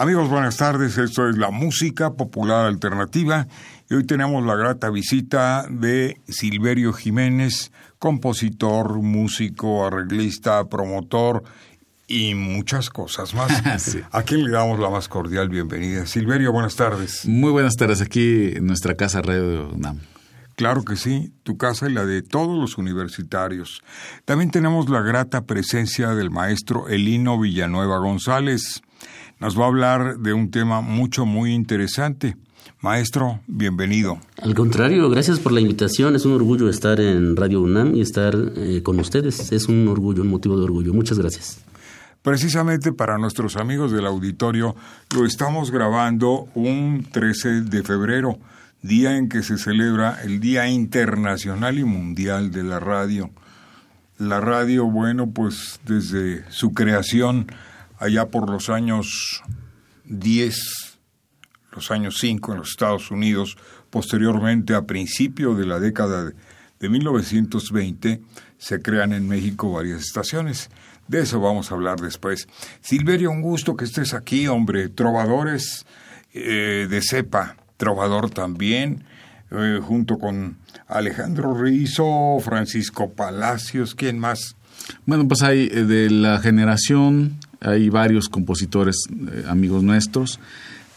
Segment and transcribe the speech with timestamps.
[0.00, 0.96] Amigos, buenas tardes.
[0.96, 3.48] Esto es la música popular alternativa
[3.90, 11.42] y hoy tenemos la grata visita de Silverio Jiménez, compositor, músico, arreglista, promotor
[12.06, 13.98] y muchas cosas más.
[14.12, 16.06] A quien le damos la más cordial bienvenida.
[16.06, 17.26] Silverio, buenas tardes.
[17.26, 19.98] Muy buenas tardes aquí en nuestra casa Radio UNAM.
[20.54, 23.82] Claro que sí, tu casa y la de todos los universitarios.
[24.24, 28.82] También tenemos la grata presencia del maestro Elino Villanueva González
[29.40, 32.36] nos va a hablar de un tema mucho, muy interesante.
[32.80, 34.18] Maestro, bienvenido.
[34.40, 36.14] Al contrario, gracias por la invitación.
[36.14, 39.52] Es un orgullo estar en Radio UNAM y estar eh, con ustedes.
[39.52, 40.92] Es un orgullo, un motivo de orgullo.
[40.94, 41.60] Muchas gracias.
[42.22, 44.76] Precisamente para nuestros amigos del auditorio,
[45.14, 48.38] lo estamos grabando un 13 de febrero,
[48.82, 53.30] día en que se celebra el Día Internacional y Mundial de la Radio.
[54.18, 57.46] La radio, bueno, pues desde su creación
[57.98, 59.42] allá por los años
[60.04, 60.98] 10,
[61.72, 63.56] los años 5 en los Estados Unidos,
[63.90, 66.32] posteriormente a principio de la década
[66.80, 68.22] de 1920,
[68.58, 70.70] se crean en México varias estaciones.
[71.06, 72.48] De eso vamos a hablar después.
[72.80, 74.88] Silverio, un gusto que estés aquí, hombre.
[74.88, 75.86] Trovadores
[76.34, 79.04] eh, de cepa, trovador también,
[79.50, 84.56] eh, junto con Alejandro Rizo, Francisco Palacios, ¿quién más?
[85.06, 90.38] Bueno, pues hay eh, de la generación hay varios compositores eh, amigos nuestros,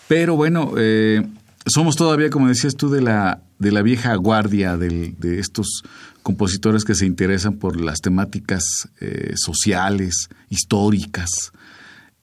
[0.07, 1.25] pero bueno, eh,
[1.65, 5.83] somos todavía, como decías tú, de la, de la vieja guardia de estos
[6.23, 8.63] compositores que se interesan por las temáticas
[8.99, 11.29] eh, sociales, históricas.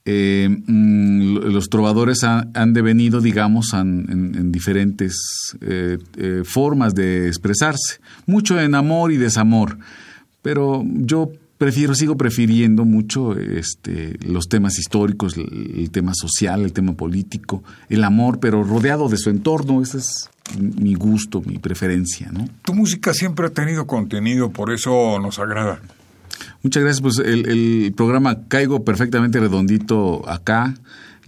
[0.05, 5.15] Mm, los trovadores han, devenido, digamos, en, diferentes
[6.45, 9.77] formas de expresarse, mucho en amor y desamor,
[10.41, 16.93] pero yo prefiero, sigo prefiriendo mucho este, los temas históricos, el, tema social, el tema
[16.93, 19.83] político, el amor, pero rodeado de su entorno.
[19.83, 22.47] Ese es mi gusto, mi preferencia, ¿no?
[22.63, 25.79] Tu música siempre ha tenido contenido, por eso nos agrada.
[26.63, 27.01] Muchas gracias.
[27.01, 30.73] Pues el, programa caigo perfectamente redondito acá.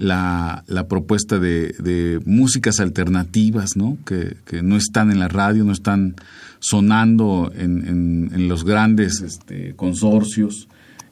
[0.02, 4.00] La, la propuesta de, de, músicas alternativas, ¿no?
[4.04, 6.16] Que, que no están en la radio, no están
[6.60, 10.68] sonando en, en, los grandes este, consorcios.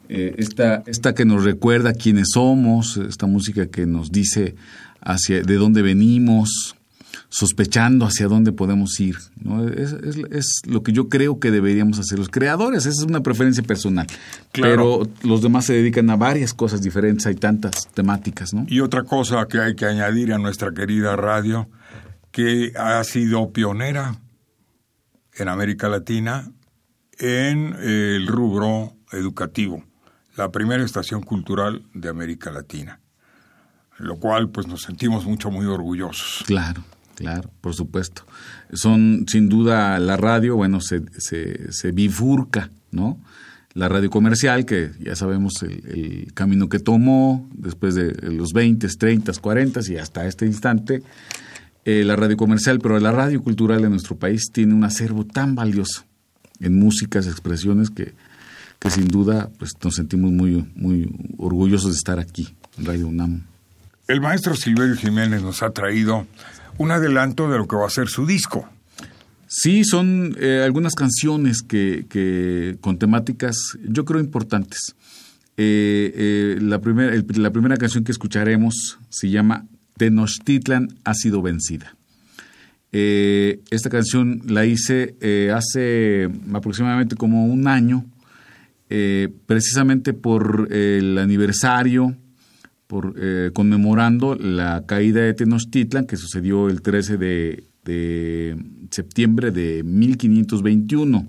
[0.10, 4.56] Eh, esta, esta que nos recuerda quiénes somos, esta música que nos dice
[5.02, 6.76] hacia de dónde venimos,
[7.30, 9.18] sospechando hacia dónde podemos ir.
[9.40, 9.68] ¿no?
[9.68, 9.94] Es,
[10.32, 14.08] es, lo que yo creo que deberíamos hacer los creadores, esa es una preferencia personal.
[14.52, 18.54] Pero los demás se dedican a varias cosas diferentes, hay tantas temáticas.
[18.54, 18.66] ¿no?
[18.68, 21.70] Y otra cosa que hay que añadir a nuestra querida radio,
[22.32, 24.20] que ha sido pionera
[25.36, 26.52] en América Latina
[27.18, 29.84] en el rubro educativo,
[30.36, 33.00] la primera estación cultural de América Latina,
[33.98, 36.44] lo cual pues nos sentimos mucho muy orgullosos.
[36.46, 36.84] Claro,
[37.20, 38.24] claro, por supuesto.
[38.74, 43.20] Son sin duda la radio, bueno, se, se, bifurca, ¿no?
[43.74, 48.88] La radio comercial, que ya sabemos el, el, camino que tomó después de los 20,
[48.88, 51.04] 30, 40 y hasta este instante,
[51.86, 55.56] eh, la radio comercial, pero la radio cultural de nuestro país tiene un acervo tan
[55.56, 56.06] valioso
[56.60, 58.14] en músicas, expresiones, que,
[58.80, 63.44] que sin duda pues, nos sentimos muy, muy orgullosos de estar aquí en Radio UNAM.
[64.08, 66.26] El maestro Silverio Jiménez nos ha traído
[66.80, 68.68] un adelanto de lo que va a ser su disco.
[69.46, 73.56] Sí, son eh, algunas canciones que, que, con temáticas,
[73.88, 74.96] yo creo, importantes.
[75.58, 79.68] Eh, la, primera, la primera canción que escucharemos se llama
[79.98, 81.96] Tenochtitlan ha sido vencida.
[82.92, 88.06] Eh, esta canción la hice eh, hace aproximadamente como un año,
[88.90, 92.16] eh, precisamente por el aniversario,
[92.90, 93.14] por
[93.54, 98.58] conmemorando la caída de Tenochtitlan que sucedió el 13 de,
[98.90, 101.28] septiembre de 1521.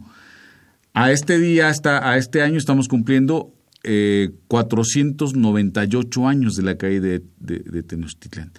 [0.94, 3.52] A este día, hasta a este año, estamos cumpliendo
[4.48, 8.52] 498 años de la caída de, Tenochtitlan.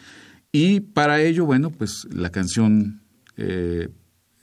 [0.51, 3.01] Y para ello, bueno, pues la canción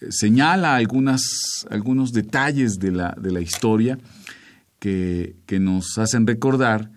[0.09, 4.01] señala algunas, algunos detalles de la, de la historia
[4.81, 6.91] que, que, nos hacen recordar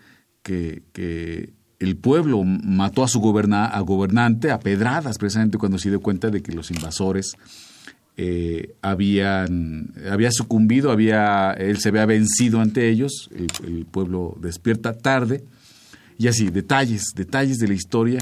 [0.43, 6.29] que, el pueblo mató a su a gobernante a pedradas, precisamente cuando se dio cuenta
[6.29, 7.33] de que los invasores
[8.17, 15.43] eh, habían había sucumbido, había, él se había vencido ante ellos, el, pueblo despierta tarde,
[16.19, 18.19] y así, detalles, detalles de la historia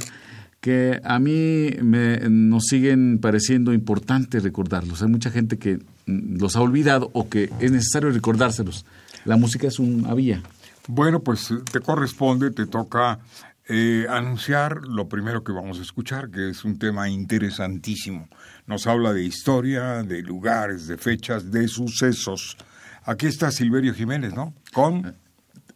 [0.62, 5.01] que a mí me, nos siguen pareciendo importantes recordarlos.
[5.01, 8.86] Hay mucha gente que los ha olvidado o que es necesario recordárselos.
[9.25, 10.42] La música es una vía.
[10.91, 13.19] Bueno, pues te corresponde, te toca
[13.68, 18.27] eh, anunciar lo primero que vamos a escuchar, que es un tema interesantísimo.
[18.65, 22.57] Nos habla de historia, de lugares, de fechas, de sucesos.
[23.03, 24.56] Aquí está Silverio Jiménez, ¿no?
[24.74, 25.15] Con...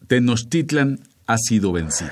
[0.08, 2.12] Tenochtitlan ha sido vencida.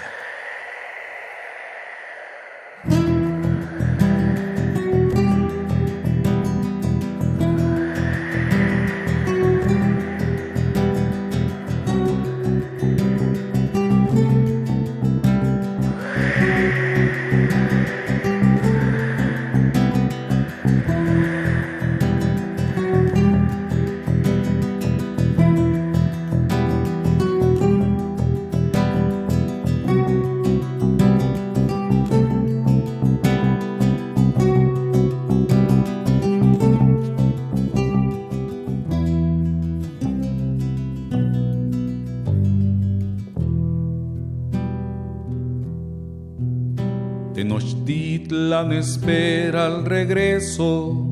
[48.70, 51.08] Espera el regreso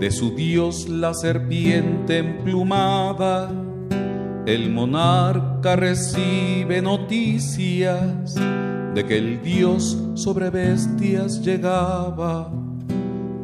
[0.00, 3.50] de su dios la serpiente emplumada.
[4.44, 12.52] El monarca recibe noticias de que el dios sobre bestias llegaba.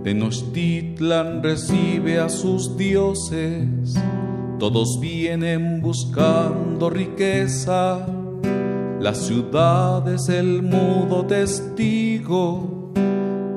[0.02, 3.94] Tenochtitlan recibe a sus dioses,
[4.58, 8.06] todos vienen buscando riqueza.
[8.98, 12.69] La ciudad es el mudo testigo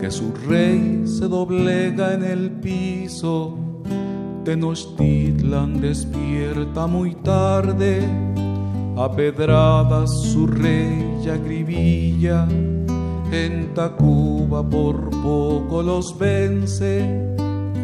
[0.03, 3.57] que su rey se doblega en el piso.
[4.44, 8.05] Tenochtitlan despierta muy tarde,
[8.97, 12.45] a pedradas su rey acribilla.
[13.31, 17.33] En Tacuba por poco los vence,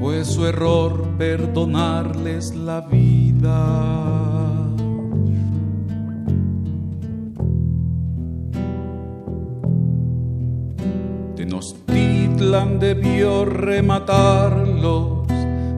[0.01, 4.28] fue su error perdonarles la vida.
[12.49, 15.27] Debió rematarlos,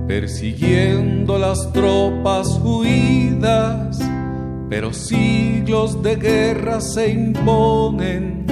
[0.08, 4.00] persiguiendo las tropas huidas,
[4.70, 8.46] pero siglos de guerra se imponen.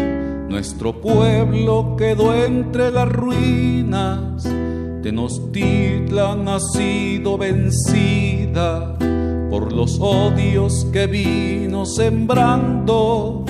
[0.49, 4.43] Nuestro pueblo quedó entre las ruinas,
[5.01, 8.97] Tenochtitlan ha sido vencida
[9.49, 13.45] por los odios que vino sembrando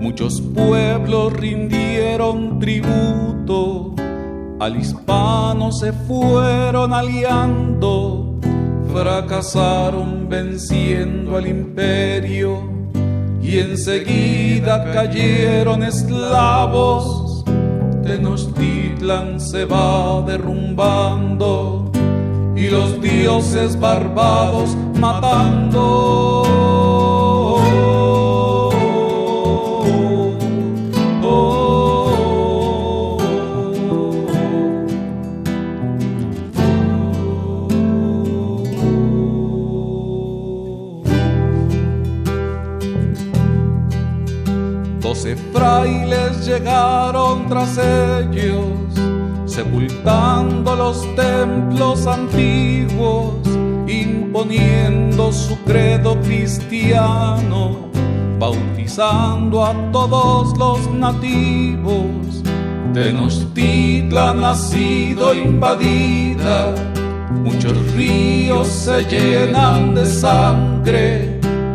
[0.00, 3.37] Muchos pueblos rindieron tributo,
[4.60, 8.34] al hispano se fueron aliando,
[8.92, 12.62] fracasaron venciendo al imperio
[13.40, 17.44] y enseguida cayeron esclavos.
[18.02, 21.90] Tenochtitlan se va derrumbando
[22.56, 26.47] y los dioses barbados matando.
[45.58, 48.64] Frailes llegaron tras ellos,
[49.44, 53.34] sepultando los templos antiguos,
[53.88, 57.90] imponiendo su credo cristiano,
[58.38, 62.42] bautizando a todos los nativos.
[62.94, 66.72] Tenochtitlan ha sido invadida,
[67.44, 71.27] muchos ríos se llenan de sangre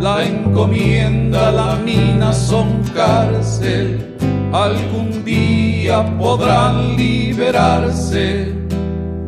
[0.03, 4.17] la encomienda, la mina son cárcel,
[4.51, 8.53] algún día podrán liberarse.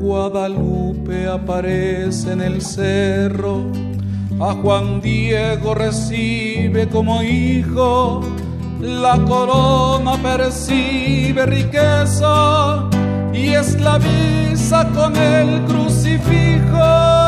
[0.02, 3.72] Guadalupe aparece en el cerro,
[4.42, 8.22] a Juan Diego recibe como hijo,
[8.82, 12.84] la corona percibe riqueza
[13.34, 17.25] y esclaviza con el crucifijo.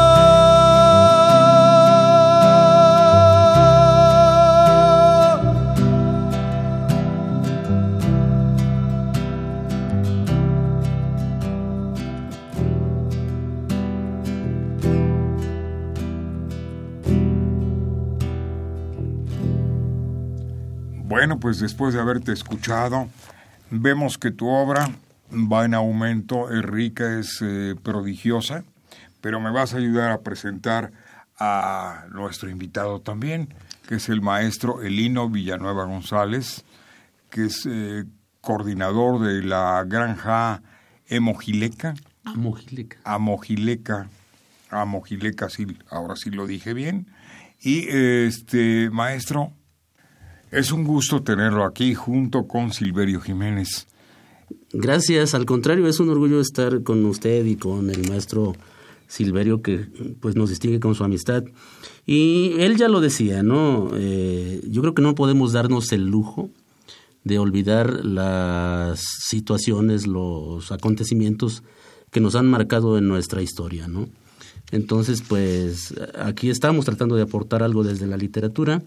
[21.08, 23.08] Bueno, pues después de haberte escuchado,
[23.72, 24.90] vemos que tu obra
[25.32, 28.66] va en aumento, es rica, es eh, prodigiosa,
[29.22, 30.92] pero me vas a ayudar a presentar
[31.40, 33.54] a nuestro invitado también,
[33.88, 36.66] que es el maestro Elino Villanueva González,
[37.30, 38.04] que es eh,
[38.42, 40.62] coordinador de la granja
[41.08, 41.96] Emojileca.
[42.26, 42.98] Amojileca.
[43.06, 44.10] Amojileca.
[44.72, 47.08] Amojileca, sí, ahora sí lo dije bien.
[47.62, 49.54] Y este maestro,
[50.52, 53.88] es un gusto tenerlo aquí junto con Silverio Jiménez.
[54.72, 58.56] Gracias, al contrario, es un orgullo estar con usted y con el maestro
[59.08, 59.88] Silverio que
[60.20, 61.44] pues nos distingue con su amistad.
[62.06, 63.90] Y él ya lo decía, ¿no?
[63.94, 66.50] Eh, yo creo que no podemos darnos el lujo
[67.24, 71.64] de olvidar las situaciones, los acontecimientos
[72.12, 74.08] que nos han marcado en nuestra historia, ¿no?
[74.72, 78.82] Entonces, pues aquí estamos tratando de aportar algo desde la literatura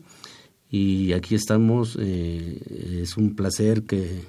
[0.71, 1.97] y aquí estamos.
[2.01, 4.23] Eh, es un placer que,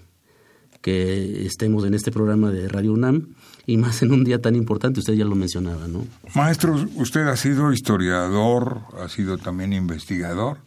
[0.82, 3.28] que estemos en este programa de Radio UNAM
[3.68, 6.06] y más en un día tan importante, usted ya lo mencionaba, ¿no?
[6.36, 10.58] Maestro, usted ha sido historiador, ha sido también investigador.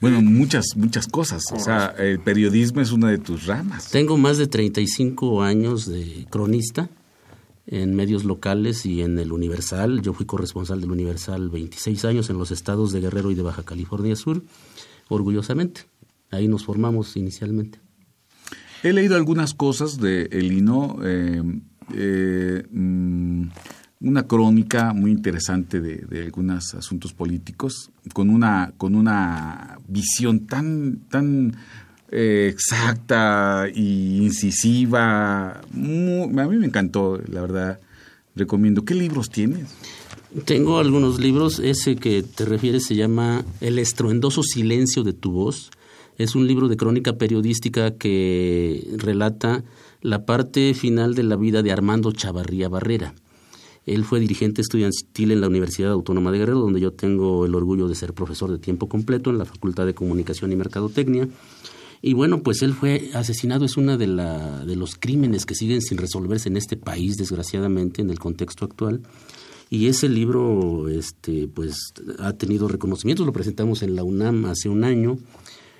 [0.00, 1.44] Bueno, muchas, muchas cosas.
[1.52, 3.90] O sea, el periodismo es una de tus ramas.
[3.90, 6.88] Tengo más de 35 años de cronista
[7.66, 10.02] en medios locales y en el Universal.
[10.02, 13.62] Yo fui corresponsal del Universal 26 años en los estados de Guerrero y de Baja
[13.62, 14.42] California Sur,
[15.08, 15.82] orgullosamente.
[16.30, 17.78] Ahí nos formamos inicialmente.
[18.82, 21.42] He leído algunas cosas de Elino, eh,
[21.94, 23.46] eh, mm,
[24.00, 31.56] una crónica muy interesante de, algunos asuntos políticos, con una, con una visión tan, tan
[32.10, 35.60] eh, exacta e incisiva.
[35.60, 37.80] a mí me encantó, la verdad.
[38.36, 38.84] Recomiendo.
[38.84, 39.74] ¿Qué libros tienes?
[40.44, 41.60] Tengo algunos libros.
[41.60, 45.70] Ese que te refieres se llama El estruendoso silencio de tu voz.
[46.18, 49.64] Es un libro de crónica periodística que relata
[50.00, 53.14] la parte final de la vida de Armando Chavarría Barrera.
[53.86, 57.86] Él fue dirigente estudiantil en la Universidad Autónoma de Guerrero, donde yo tengo el orgullo
[57.86, 61.28] de ser profesor de tiempo completo en la Facultad de Comunicación y Mercadotecnia.
[62.06, 65.96] Y bueno, pues él fue asesinado, es uno de, de los crímenes que siguen sin
[65.96, 69.00] resolverse en este país, desgraciadamente, en el contexto actual.
[69.70, 74.84] Y ese libro, este, pues, ha tenido reconocimientos, lo presentamos en la UNAM hace un
[74.84, 75.16] año,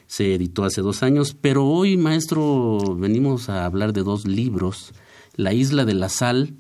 [0.07, 4.95] se editó hace dos años, pero hoy, maestro, venimos a hablar de dos libros,
[5.37, 6.55] La Isla de la Sal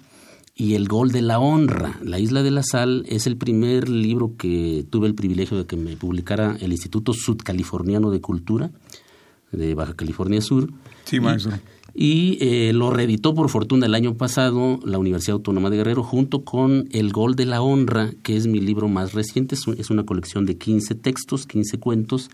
[0.54, 1.98] y El Gol de la Honra.
[2.02, 5.78] La Isla de la Sal es el primer libro que tuve el privilegio de que
[5.78, 8.70] me publicara el Instituto Sudcaliforniano de Cultura,
[9.54, 10.70] de Baja California Sur.
[11.04, 11.52] Sí, maestro.
[11.94, 16.42] Y, eh, lo reeditó por fortuna el año pasado la Universidad Autónoma de Guerrero junto
[16.42, 19.54] con El Gol de la Honra, que es mi libro más reciente.
[19.78, 22.30] Es una colección de 15 textos, 15 cuentos,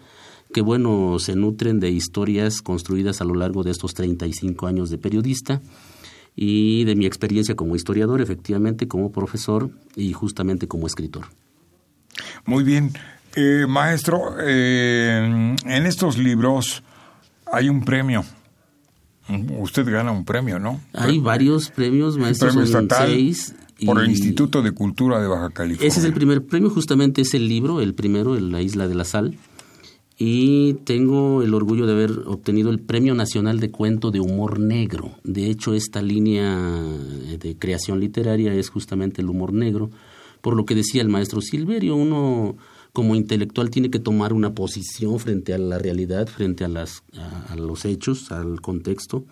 [0.54, 4.96] que bueno, se nutren de historias construidas a lo largo de estos 35 años de
[4.96, 5.60] periodista
[6.34, 11.26] y de mi experiencia como historiador, efectivamente, como profesor y justamente como escritor.
[12.46, 12.92] Muy bien.
[13.36, 16.82] Eh, maestro, eh, en estos libros
[17.52, 18.24] hay un premio.
[19.58, 20.80] Usted gana un premio, ¿no?
[20.92, 22.48] Hay varios premios, maestro.
[22.48, 23.08] Premio estatal
[23.86, 25.88] por el Instituto de Cultura de Baja California.
[25.88, 29.04] Ese es el primer premio, justamente es el libro, el primero, La Isla de la
[29.04, 29.36] Sal.
[30.18, 35.12] Y tengo el orgullo de haber obtenido el Premio Nacional de Cuento de Humor Negro.
[35.24, 36.58] De hecho, esta línea
[37.38, 39.90] de creación literaria es justamente el humor negro.
[40.42, 42.56] Por lo que decía el maestro Silverio, uno
[42.92, 47.02] como intelectual tiene que tomar una posición frente a la realidad, frente a, las,
[47.56, 49.24] los hechos, al contexto.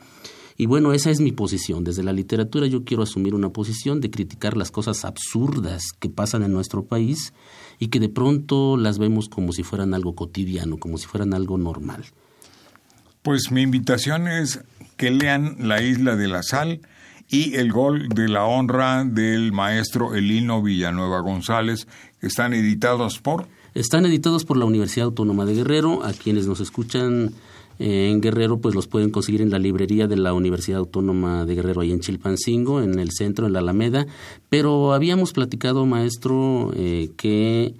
[0.56, 1.84] Y bueno, esa es mi posición.
[1.84, 6.42] Desde la literatura yo quiero asumir una posición de criticar las cosas absurdas que pasan
[6.42, 7.32] en nuestro país
[7.78, 11.58] y que de pronto las vemos como si fueran algo cotidiano, como si fueran algo
[11.58, 12.04] normal.
[13.22, 14.60] Pues mi invitación es
[14.96, 16.80] que lean La Isla de la Sal
[17.28, 21.86] y el gol de la honra del maestro Elino Villanueva González,
[22.20, 23.46] están editados por...
[23.74, 27.32] Están editados por la Universidad Autónoma de Guerrero, a quienes nos escuchan
[27.78, 31.54] eh, en Guerrero pues los pueden conseguir en la librería de la Universidad Autónoma de
[31.54, 34.06] Guerrero ahí en Chilpancingo, en el centro, en la Alameda,
[34.48, 37.74] pero habíamos platicado, maestro, eh, que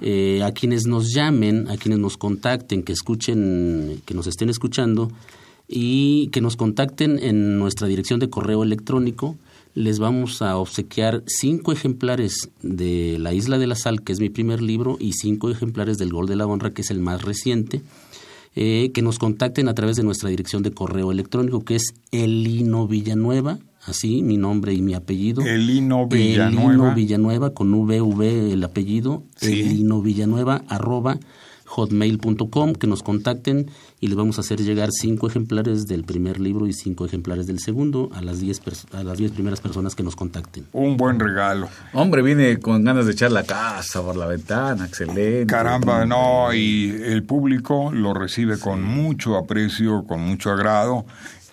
[0.00, 5.10] eh, a quienes nos llamen, a quienes nos contacten, que escuchen, que nos estén escuchando,
[5.68, 9.36] y que nos contacten en nuestra dirección de correo electrónico.
[9.74, 14.28] Les vamos a obsequiar cinco ejemplares de La Isla de la Sal, que es mi
[14.28, 17.80] primer libro, y cinco ejemplares del Gol de la Honra, que es el más reciente.
[18.54, 22.86] Eh, que nos contacten a través de nuestra dirección de correo electrónico, que es Elino
[22.86, 25.40] Villanueva, así mi nombre y mi apellido.
[25.40, 26.70] Elino Villanueva.
[26.70, 29.22] Elino Villanueva, con VV el apellido.
[29.40, 31.18] Elino Villanueva, arroba
[31.72, 36.66] hotmail.com, que nos contacten y les vamos a hacer llegar cinco ejemplares del primer libro
[36.66, 38.60] y cinco ejemplares del segundo a las diez,
[38.92, 40.66] a las diez primeras personas que nos contacten.
[40.72, 41.68] Un buen regalo.
[41.94, 45.46] Hombre, viene con ganas de echar la casa por la ventana, excelente.
[45.46, 51.06] Caramba, no, y el público lo recibe con mucho aprecio, con mucho agrado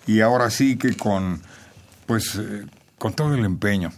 [0.06, 1.40] y ahora sí que con,
[2.04, 2.66] pues, eh,
[2.98, 3.90] con todo el empeño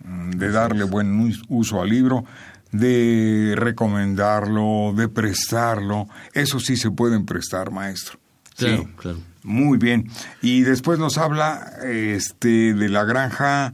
[0.00, 2.24] de darle buen uso al libro
[2.72, 6.08] de recomendarlo, de prestarlo.
[6.32, 8.18] Eso sí se pueden prestar, maestro.
[8.56, 8.88] Claro, sí.
[8.96, 9.18] claro.
[9.42, 10.10] Muy bien.
[10.42, 13.72] Y después nos habla este de la granja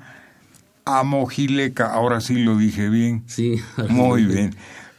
[0.85, 1.87] Amojileca.
[1.93, 3.25] Ahora sí lo dije bien.
[3.27, 3.61] Sí.
[3.89, 4.55] Muy bien.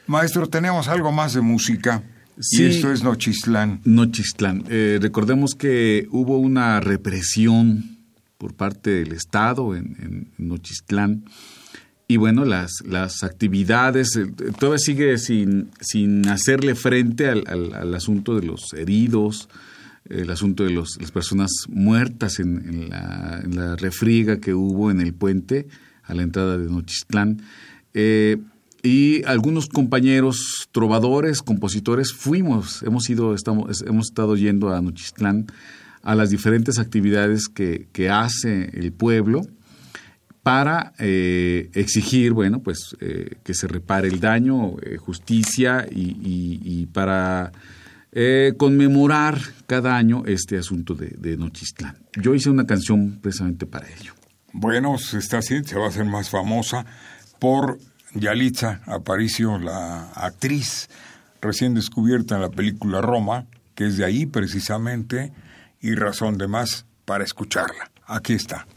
[0.07, 2.03] Maestro, tenemos algo más de música.
[2.39, 3.79] Sí, y esto es Nochistlán.
[3.85, 4.65] Nochistlán.
[4.67, 7.97] Eh, recordemos que hubo una represión
[8.37, 11.23] por parte del Estado en, en Nochistlán
[12.07, 14.27] y bueno, las, las actividades, eh,
[14.59, 19.49] todavía sigue sin, sin hacerle frente al, al, asunto de los heridos,
[20.07, 25.67] el asunto de los, las personas muertas en, la, refriega que hubo en el puente
[26.03, 27.41] a la entrada de Nochistlán.
[27.95, 28.37] Eh,
[28.83, 35.47] y algunos compañeros trovadores, compositores, fuimos, hemos ido, estamos, hemos estado yendo a Nochistlán
[36.03, 39.41] a las diferentes actividades que, que hace el pueblo
[40.45, 47.51] para eh, exigir, bueno, pues eh, que se repare el daño, eh, justicia y, para
[48.57, 51.97] conmemorar cada año este asunto de, de, Nochistlán.
[52.21, 54.13] Yo hice una canción precisamente para ello.
[54.53, 56.85] Bueno, se está haciendo, se va a hacer más famosa
[57.39, 57.79] por
[58.13, 60.89] Yalitza Aparicio, la actriz
[61.41, 65.33] recién descubierta en la película Roma, que es de ahí precisamente,
[65.81, 67.89] y razón de más para escucharla.
[68.05, 68.67] Aquí está.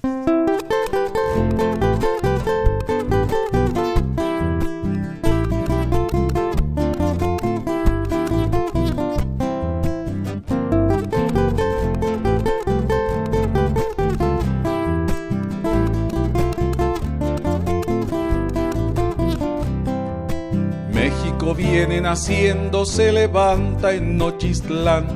[20.93, 25.07] México viene naciendo, se levanta en Nochistlán.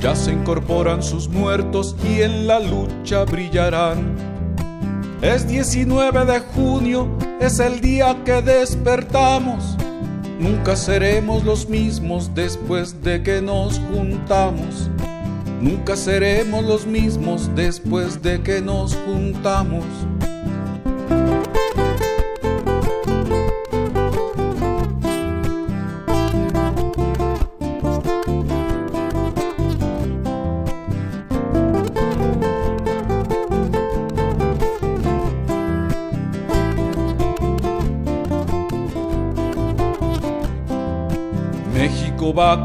[0.00, 4.25] Ya se incorporan sus muertos y en la lucha brillarán
[5.22, 7.08] es 19 de junio,
[7.40, 9.76] es el día que despertamos.
[10.38, 14.90] Nunca seremos los mismos después de que nos juntamos.
[15.60, 19.84] Nunca seremos los mismos después de que nos juntamos.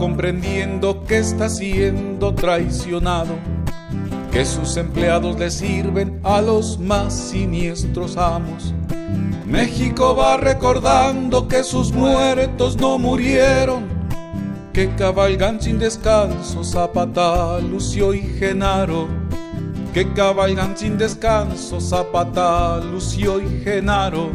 [0.01, 3.35] Comprendiendo que está siendo traicionado,
[4.31, 8.73] que sus empleados le sirven a los más siniestros amos.
[9.45, 13.83] México va recordando que sus muertos no murieron,
[14.73, 19.07] que cabalgan sin descanso Zapata, Lucio y Genaro,
[19.93, 24.31] que cabalgan sin descanso Zapata, Lucio y Genaro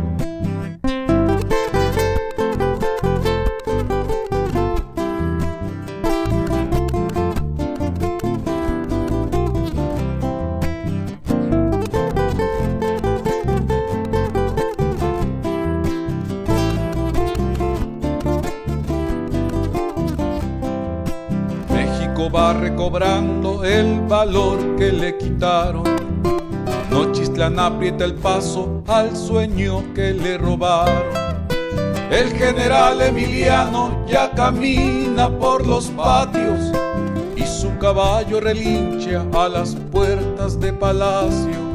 [24.96, 25.85] le quitaron.
[26.90, 31.26] Nochistlán aprieta el paso al sueño que le robaron.
[32.11, 36.72] El general Emiliano ya camina por los patios
[37.37, 41.66] y su caballo relincha a las puertas de palacio.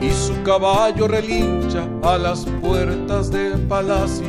[0.00, 4.25] Y su caballo relincha a las puertas de palacio.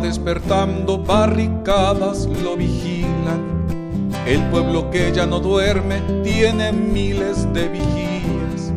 [0.00, 3.60] Despertando, barricadas lo vigilan.
[4.26, 8.72] El pueblo que ya no duerme tiene miles de vigías.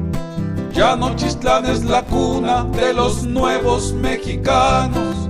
[0.73, 5.29] Ya Nochistlán es la cuna de los nuevos mexicanos.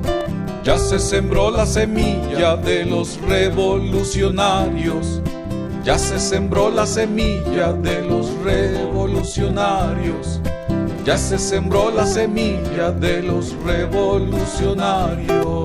[0.63, 5.21] Ya se sembró la semilla de los revolucionarios.
[5.84, 10.39] Ya se sembró la semilla de los revolucionarios.
[11.03, 15.62] ya se sembró la semilla de los revolucionarios.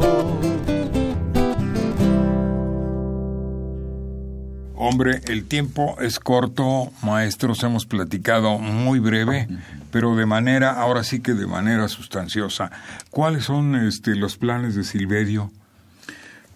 [4.90, 9.46] Hombre, el tiempo es corto, maestros, hemos platicado muy breve,
[9.90, 12.70] pero de manera, ahora sí que de manera sustanciosa.
[13.10, 15.52] ¿Cuáles son este, los planes de Silverio?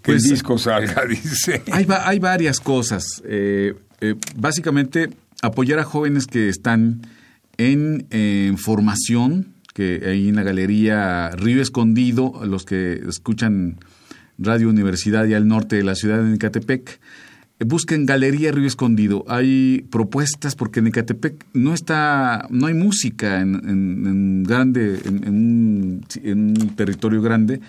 [0.01, 1.63] Que Pues, el disco salga, dice.
[1.73, 3.23] Hay, hay varias cosas.
[3.27, 5.11] Eh, eh, básicamente,
[5.43, 7.03] apoyar a jóvenes que están
[7.59, 13.77] en, eh, formación, que ahí en la galería Río Escondido, los que escuchan
[14.39, 16.99] Radio Universidad y al norte de la ciudad de Ecatepec, eh,
[17.65, 19.25] busquen Galería Río Escondido.
[19.29, 25.29] Hay propuestas porque en Ecatepec no está, no hay música en, en- en grande, en,
[25.29, 27.61] un, en un territorio grande.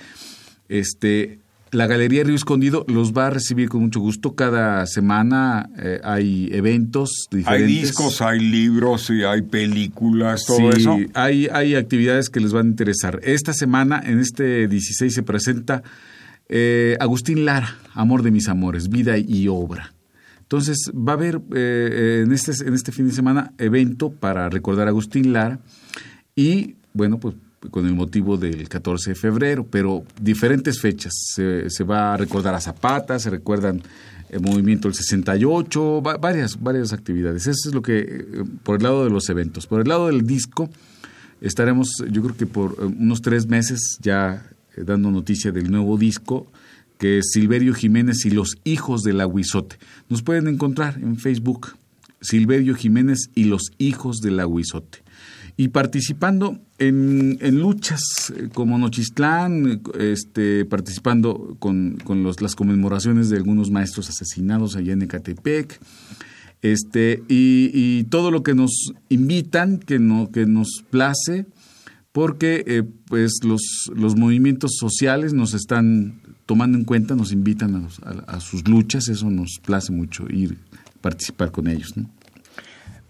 [0.69, 1.39] Este,
[1.71, 4.35] la Galería Río Escondido los va a recibir con mucho gusto.
[4.35, 7.67] Cada semana eh, hay eventos Hay diferentes.
[7.81, 10.97] discos, hay libros y hay películas, todo Sí, eso.
[11.13, 13.19] Hay, hay actividades que les van a interesar.
[13.23, 15.83] Esta semana, en este 16, se presenta
[16.49, 19.93] eh, Agustín Lara, Amor de mis amores, vida y obra.
[20.41, 24.87] Entonces, va a haber eh, en, este, en este fin de semana evento para recordar
[24.87, 25.59] a Agustín Lara
[26.35, 27.35] y, bueno, pues
[27.71, 31.13] con el motivo del 14 de febrero, pero diferentes fechas.
[31.33, 33.81] Se, se va a recordar a Zapata, se recuerdan
[34.29, 37.47] el movimiento del 68, va- varias, varias actividades.
[37.47, 38.25] Eso es lo que, eh,
[38.63, 39.65] por el lado de los eventos.
[39.65, 40.69] Por el lado del disco,
[41.41, 45.97] estaremos, yo creo que por eh, unos tres meses ya eh, dando noticia del nuevo
[45.97, 46.47] disco,
[46.97, 49.77] que es Silverio Jiménez y los hijos del aguizote.
[50.09, 51.75] Nos pueden encontrar en Facebook,
[52.21, 54.99] Silverio Jiménez y los hijos del aguizote.
[55.55, 62.55] Y participando en, en luchas eh, como Nochistlán, eh, este, participando con, con los- las
[62.55, 65.79] conmemoraciones de algunos maestros asesinados allá en Ecatepec,
[66.61, 71.45] este, y, y todo lo que nos invitan, que, no, que nos place,
[72.13, 77.79] porque eh, pues los, los movimientos sociales nos están tomando en cuenta, nos invitan a,
[77.79, 81.97] los- a- a sus luchas, eso nos place mucho ir a participar con ellos.
[81.97, 82.09] ¿no?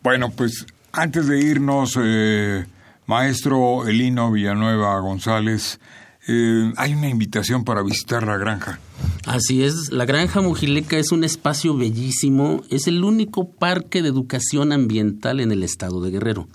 [0.01, 2.65] Bueno, pues antes de irnos, eh,
[3.05, 5.79] maestro Elino Villanueva González,
[6.27, 8.79] eh, hay una invitación para visitar la granja.
[9.25, 14.71] Así es, la Granja Mujileca es un espacio bellísimo, es el único parque de educación
[14.71, 16.47] ambiental en el estado de Guerrero.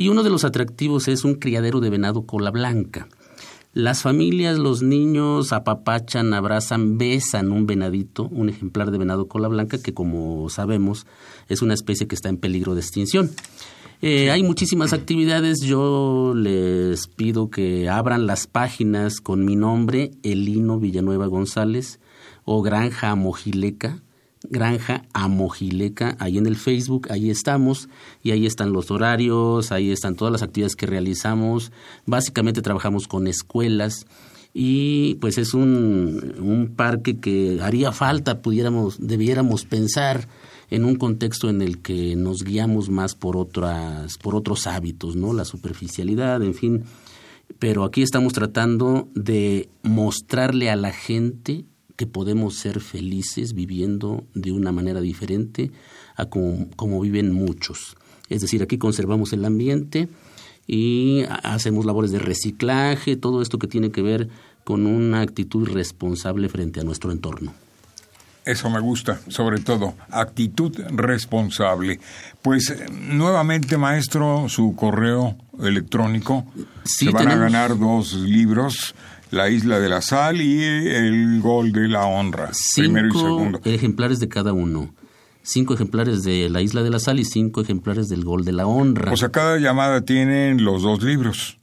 [0.00, 3.06] Y uno de los atractivos es un criadero de venado cola blanca.
[3.74, 9.76] Las familias, los niños apapachan, abrazan, besan un venadito, un ejemplar de venado cola blanca
[9.76, 11.06] que como sabemos
[11.50, 13.30] es una especie que está en peligro de extinción.
[14.00, 15.60] Eh, hay muchísimas actividades.
[15.60, 22.00] Yo les pido que abran las páginas con mi nombre, Elino Villanueva González,
[22.46, 24.00] o Granja Amojileca.
[24.42, 27.88] Granja Amojileca, ahí en el Facebook, ahí estamos,
[28.22, 31.72] y ahí están los horarios, ahí están todas las actividades que realizamos.
[32.06, 34.06] Básicamente trabajamos con escuelas
[34.54, 40.26] y pues es un, un parque que haría falta, pudiéramos, debiéramos pensar
[40.70, 45.32] en un contexto en el que nos guiamos más por otras por otros hábitos, ¿no?
[45.34, 46.84] La superficialidad, en fin.
[47.58, 51.64] Pero aquí estamos tratando de mostrarle a la gente
[52.00, 55.70] que podemos ser felices viviendo de una manera diferente
[56.16, 57.94] a como, como viven muchos.
[58.30, 60.08] Es decir, aquí conservamos el ambiente
[60.66, 64.30] y ha- hacemos labores de reciclaje, todo esto que tiene que ver
[64.64, 67.52] con una actitud responsable frente a nuestro entorno.
[68.46, 72.00] Eso me gusta, sobre todo, actitud responsable.
[72.40, 76.46] Pues eh, nuevamente, maestro, su correo electrónico.
[76.84, 78.94] Sí, Se van a ganar dos libros,
[79.30, 83.60] La Isla de la Sal y El Gol de la Honra, primero y cinco segundo.
[83.64, 84.92] ejemplares de cada uno.
[85.42, 88.66] Cinco ejemplares de La Isla de la Sal y cinco ejemplares del Gol de la
[88.66, 89.12] Honra.
[89.12, 91.58] O sea, cada llamada tienen los dos libros.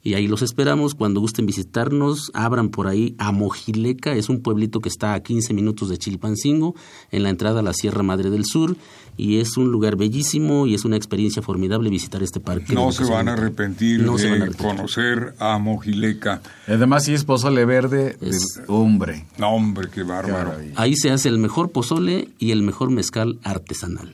[0.03, 2.31] Y ahí los esperamos cuando gusten visitarnos.
[2.33, 6.75] Abran por ahí a Mojileca, es un pueblito que está a 15 minutos de Chilpancingo,
[7.11, 8.77] en la entrada a la Sierra Madre del Sur.
[9.17, 12.67] Y es un lugar bellísimo y es una experiencia formidable visitar este parque.
[12.67, 13.39] de No se van a ambiental.
[13.39, 14.67] arrepentir No se van a de arrepentir.
[14.77, 16.41] conocer a Mojileca.
[16.67, 19.25] Además, si es pozole verde, Es- hombre.
[19.37, 20.53] No, hombre, qué bárbaro.
[20.75, 24.13] Ahí se hace el mejor pozole y el mejor mezcal artesanal.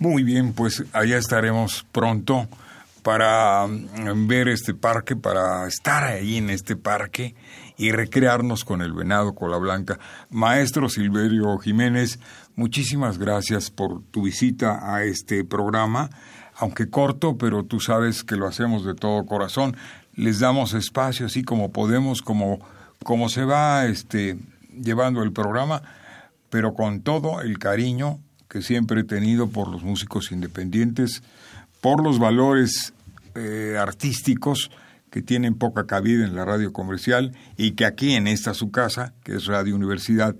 [0.00, 2.48] Muy bien, pues allá estaremos pronto
[3.02, 7.34] para mm, ver este parque, para estar ahí en este parque
[7.76, 9.98] y recrearnos con el venado cola blanca.
[10.30, 12.18] Maestro Silverio Jiménez,
[12.56, 16.08] muchísimas gracias por tu visita a este programa,
[16.56, 19.76] aunque corto, pero tú sabes que lo hacemos de todo corazón.
[20.14, 22.58] Les damos espacio así como podemos, como,
[23.04, 24.38] como se va este,
[24.82, 25.82] llevando el programa,
[26.48, 28.18] pero con todo el cariño
[28.50, 31.22] que siempre he tenido por los músicos independientes,
[31.80, 32.92] por los valores
[33.36, 34.70] eh, artísticos
[35.10, 39.14] que tienen poca cabida en la radio comercial y que aquí en esta su casa,
[39.22, 40.34] que es Radio Universidad,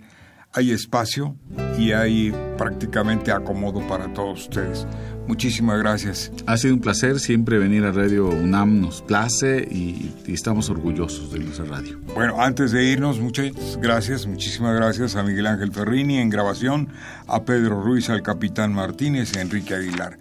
[0.52, 1.36] hay espacio
[1.78, 4.86] y hay prácticamente acomodo para todos ustedes.
[5.30, 6.32] Muchísimas gracias.
[6.46, 11.38] Ha sido un placer siempre venir a Radio UNAM, nos place y, estamos orgullosos de
[11.38, 12.00] nuestra radio.
[12.16, 16.88] Bueno, antes de irnos, muchas gracias, muchísimas gracias a Miguel Ángel Ferrini en grabación,
[17.28, 20.18] a Pedro Ruiz, al capitán Martínez y a Enrique Aguilar.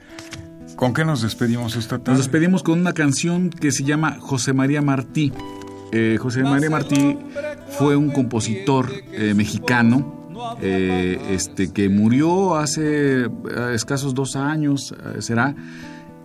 [0.76, 2.12] ¿Con qué nos despedimos esta tarde?
[2.12, 5.34] Nos despedimos con una canción que se llama José María Martí.
[5.92, 7.18] Eh, José María Martí
[7.80, 10.19] fue un compositor eh, mexicano
[10.62, 13.28] eh, este, que murió hace
[13.74, 15.56] escasos dos años, será.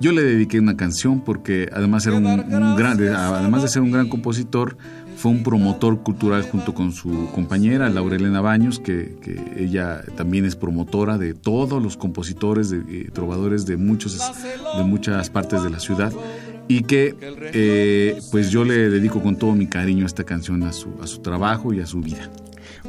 [0.01, 3.93] Yo le dediqué una canción porque además era un, un gran, además de ser un
[3.93, 4.77] gran compositor,
[5.17, 9.17] fue un promotor cultural junto con su compañera Laurelena Baños, que,
[9.57, 14.19] ella también es promotora de todos los compositores, de, eh, trovadores de, muchos,
[14.77, 16.13] de muchas partes de la ciudad
[16.67, 20.91] y que eh, pues yo le dedico con todo mi cariño esta canción a su,
[21.03, 22.31] a su trabajo y a su vida.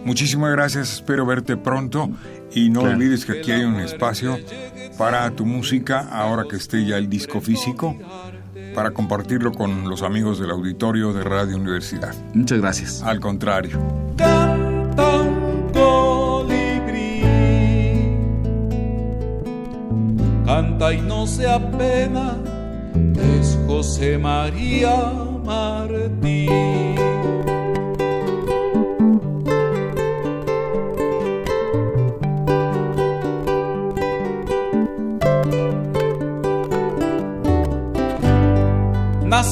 [0.03, 2.09] Muchísimas gracias, espero verte pronto
[2.53, 4.37] y no olvides que aquí hay un espacio
[4.97, 7.95] para tu música ahora que esté ya el disco físico
[8.75, 12.13] para compartirlo con los amigos del auditorio de Radio Universidad.
[12.33, 13.01] Muchas gracias.
[13.03, 13.79] Al contrario.
[14.17, 17.21] Canta un colibrí,
[20.45, 22.37] canta y no se apena,
[23.39, 25.11] es José María
[25.45, 26.94] Martín.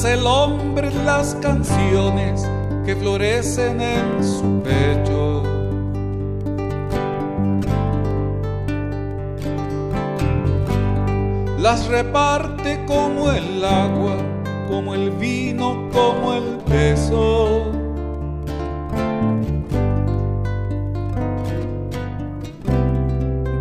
[0.06, 2.46] El hombre las canciones
[2.84, 5.42] que florecen en su pecho.
[11.58, 14.16] Las reparte como el agua,
[14.68, 17.72] como el vino, como el beso.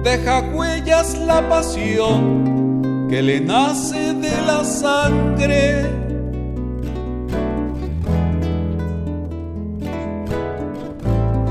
[0.03, 6.02] Deja huellas la pasión que le nace de la sangre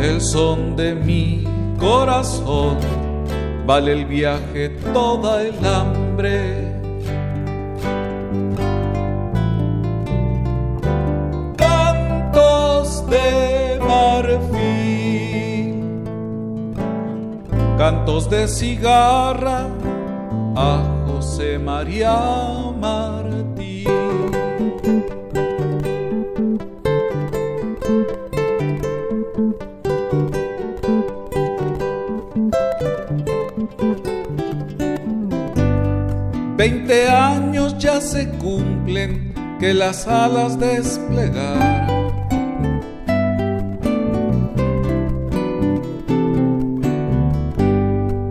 [0.03, 1.45] el son de mi
[1.79, 2.77] corazón,
[3.65, 6.73] vale el viaje toda el hambre.
[11.57, 15.15] Cantos de marfil,
[17.79, 19.69] cantos de cigarra
[20.57, 22.19] a José María
[22.81, 23.87] Martín.
[36.63, 41.89] Veinte años ya se cumplen que las alas desplegar.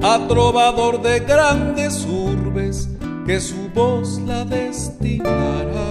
[0.02, 2.88] A trovador de grandes urbes
[3.28, 5.91] que su voz la destinará.